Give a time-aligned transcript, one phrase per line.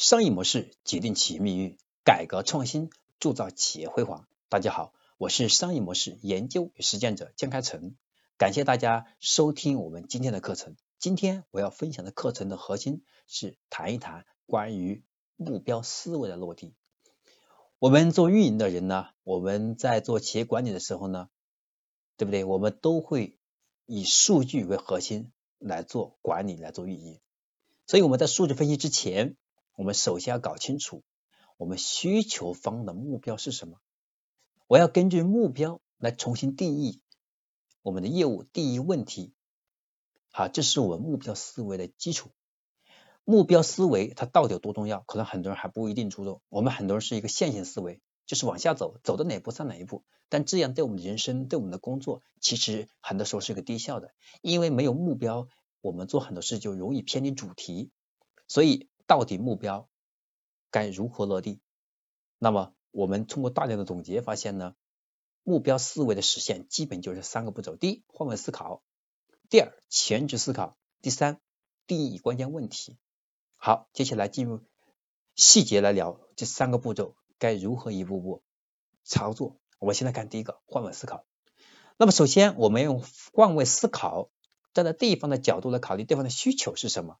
[0.00, 4.26] 商业模式决定企业命运，改革创新铸造企业辉煌。
[4.48, 7.94] 大家好，我是商业模式研究与实践者江开成，
[8.38, 10.74] 感谢大家收听我们今天的课程。
[10.98, 15.04] 今天我要分享的课程的核心是谈一谈关于
[15.36, 16.72] 目标思维的落地。
[17.78, 21.28] 我们做运营的人呢，我们在做企业管理的时候呢，
[22.16, 22.44] 对不对？
[22.44, 23.36] 我们都会
[23.84, 27.20] 以数据为核心来做管理，来做运营。
[27.86, 29.36] 所以我们在数据分析之前。
[29.80, 31.02] 我们首先要搞清楚
[31.56, 33.80] 我们需求方的目标是什么。
[34.66, 37.00] 我要根据目标来重新定义
[37.80, 39.32] 我们的业务，定义问题。
[40.32, 42.28] 好，这是我们目标思维的基础。
[43.24, 45.00] 目标思维它到底有多重要？
[45.00, 46.42] 可能很多人还不一定注重。
[46.50, 50.04] 我们很多人是一个线性思维，就是往下走，走到哪步算哪一步。
[50.28, 54.12] 但这样对我们的人生、对我们的工作，其实很多时候是一个低效的。
[54.42, 55.48] 因为没有目标，
[55.80, 57.90] 我们做很多事就容易偏离主题。
[58.46, 58.89] 所以。
[59.10, 59.88] 到底目标
[60.70, 61.58] 该如何落地？
[62.38, 64.76] 那么我们通过大量的总结发现呢，
[65.42, 68.84] 目标思维的实现基本就是三个步骤：第一，换位思考；
[69.48, 71.40] 第二，前置思考；第三，
[71.88, 72.98] 定义关键问题。
[73.56, 74.60] 好，接下来进入
[75.34, 78.44] 细节来聊这三个步骤该如何一步步
[79.02, 79.56] 操作。
[79.80, 81.26] 我们先来看第一个换位思考。
[81.96, 83.02] 那么首先我们用
[83.32, 84.30] 换位思考，
[84.72, 87.18] 站在对方的角度来考虑对方的需求是什么。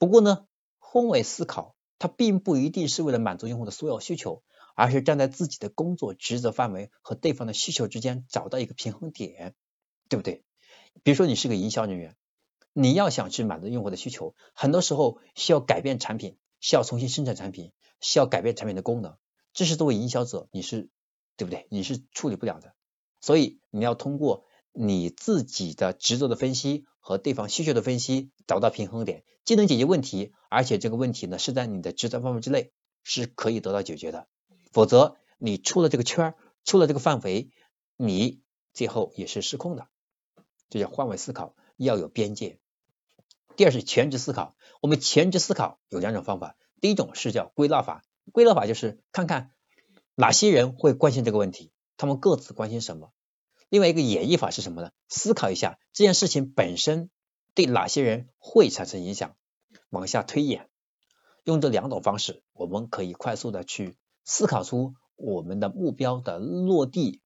[0.00, 0.48] 不过呢。
[0.94, 4.44] 换位思考，它并不一定是为了满足用户的所有需求，
[4.76, 9.56] 而是站在自己的工作职责范围和对方的需求之间找到一个平衡点，
[10.08, 10.44] 对不对？
[11.02, 12.14] 比如说你是个营销人员，
[12.72, 19.16] 你要想去满足用户的需求，很多时候需要改变产品，需要重新生产产品，需要改变产品的功能，
[19.52, 20.90] 这是作为营销者你是
[21.36, 21.66] 对不对？
[21.70, 22.72] 你是处理不了的，
[23.20, 26.84] 所以你要通过你自己的职责的分析。
[27.04, 34.26] 和对方需求的分析，找到平衡点，既能解决问题，而且这个问题呢是在你的职责范围之内，是可以得到解决的。
[34.72, 37.50] 否则你出了这个圈儿，出了这个范围，
[37.98, 38.40] 你
[38.72, 39.86] 最后也是失控的。
[40.70, 42.58] 这叫换位思考，要有边界。
[43.54, 49.50] 第二是全职思考，我们全职思考有两种方法，第一种是叫归纳法，归纳法就是看看
[50.14, 53.12] 哪些人会关心这个问题，他们各自关心什么。
[53.74, 54.92] 另外一个演绎法是什么呢？
[55.08, 57.10] 思考一下这件事情本身
[57.56, 59.34] 对哪些人会产生影响，
[59.90, 60.68] 往下推演。
[61.42, 67.20] 用这两种方式，我们可以快速的去思考出我们的目标的落地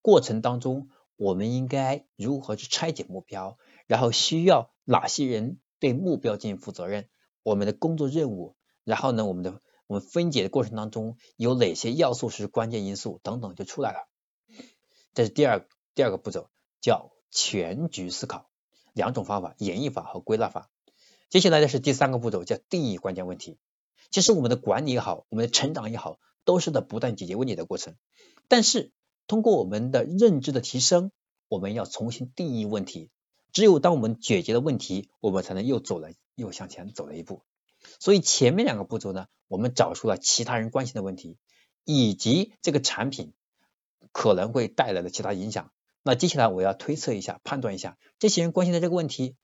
[0.00, 7.10] 过程当中，我们应该如何去拆解目标，然后需要哪些人对目标进行负责任，
[7.42, 14.08] 我们的工作任务，然后呢，我们的我们分解的过程当中有哪些要素是关键因素等等就出来了。
[15.12, 15.68] 这是第二。
[15.94, 16.48] 第二个步骤
[16.80, 18.48] 叫全局思考，
[18.92, 20.70] 两种方法：演绎法和归纳法。
[21.28, 23.58] 接下来的是第三个步骤，叫定义关键问题。
[24.10, 27.94] 其实我们的管理也好，我们的成长也好，都是在不断解决问题的过程。
[28.48, 28.92] 但是
[29.26, 31.10] 通过我们的认知的提升，
[31.48, 33.10] 我们要重新定义问题。
[33.52, 37.42] 只有当我们解决了问题，我们才能又走了又向前走了一步。
[37.98, 41.36] 所以前面两个步骤呢，我们找出了其他人关心的问题，
[41.84, 43.32] 以及这个产品
[44.12, 45.70] 可能会带来的其他影响。
[46.02, 49.36] 那接下来我要推测一下，判断一下这些人关心的这个问题，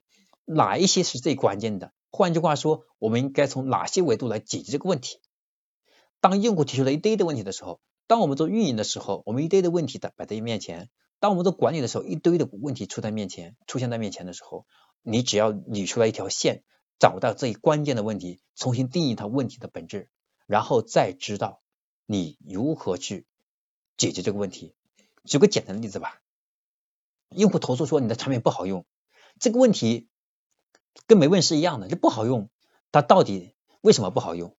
[0.45, 1.93] 哪一些是最关键的？
[2.11, 5.19] 换句话说，我们应该从哪些维度来解决这个问题？
[6.19, 10.87] 当用户提出了一堆的问题的时候，当我们做运营的时候，我们一堆的问题的摆在面前；
[11.19, 14.65] 当我们做管理的时候，一堆的问题出在面前，出现在面前的时候，
[15.01, 16.63] 你只要捋出来一条线，
[16.99, 20.09] 找到最关键的问题，重新定义它问题的本质，
[20.45, 21.61] 然后再知道
[22.05, 23.25] 你如何去
[23.95, 24.75] 解决这个问题。
[25.23, 26.19] 举个简单的例子吧。
[27.35, 28.85] 用户投诉说你的产品不好用，
[29.39, 30.09] 这个问题
[31.07, 32.49] 跟没问是一样的，就不好用。
[32.91, 34.55] 它到底为什么不好用？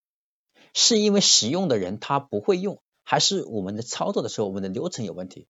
[0.73, 5.49] 是因为使用的人他不会用，还是我们的操作的时候我们的流程有问题，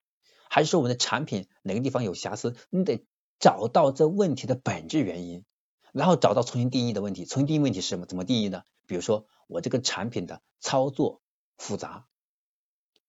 [0.48, 2.56] 还是说我们的产品哪个地方有瑕疵？
[2.70, 3.04] 你得
[3.38, 5.44] 找到这问题的本质原因，
[5.92, 7.26] 然后找到重新定义的问题。
[7.26, 8.06] 重新定义问题是什么？
[8.06, 8.62] 怎么定义呢？
[8.86, 11.21] 比如说我这个产品的操作
[11.59, 12.06] 复杂。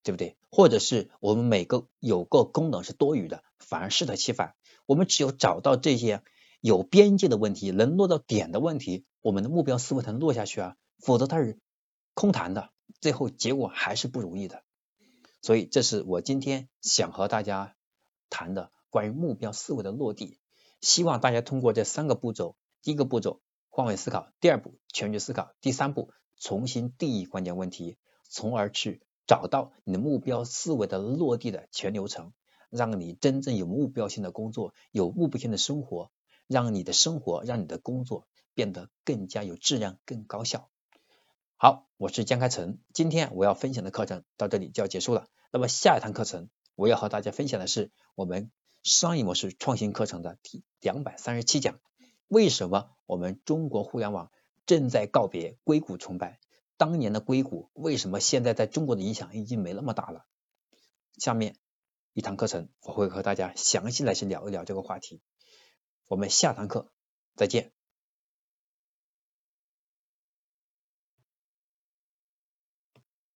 [0.03, 0.36] 对不对？
[0.50, 4.56] 或者是我们每个有个功能是多余的，反而适得其反。
[4.86, 6.24] 我们只有找到这些
[6.59, 10.75] 有边界的问题，能落到点的问题，我们的目标思维才能落下去啊。
[11.00, 11.59] 否则它是
[12.13, 14.63] 空谈的，最后结果还是不如意的。
[15.42, 17.75] 所以这是我今天想和大家
[18.30, 20.38] 谈的关于目标思维的落地。
[20.81, 23.39] 希望大家通过这三个步骤：第一个步骤
[23.69, 27.98] 换位思考，第二步全局思考，第三步重新定义关键问题，
[28.30, 29.01] 从而去。
[29.31, 32.33] 找到你的目标思维的落地的全流程，
[32.69, 36.12] 让你真正有目标性的工作，有目标性的生活，
[36.48, 40.69] 让你的生活，让你的工作变得更加有质量、更高效。
[41.56, 45.28] 好，我是江开成，今天我要分享的课程到这里就要结束了。
[45.54, 48.51] 那么下一堂课程我要和大家分享的是我们
[48.84, 51.80] 商业模式创新课程的第两百三十七讲，
[52.27, 54.30] 为什么我们中国互联网
[54.66, 56.38] 正在告别硅谷崇拜？
[56.81, 60.25] 当年的硅谷为什么现在在中国的影响已经没那么大了？
[61.16, 61.56] 下面
[62.13, 65.22] 一堂课程我会和大家详细来去聊一聊这个话题。
[66.07, 66.92] 我们下堂课
[67.36, 67.72] 再见。